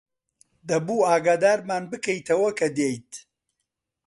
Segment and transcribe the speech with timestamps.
[0.69, 3.11] دەبوو ئاگادارمان بکەیتەوە کە دێیت.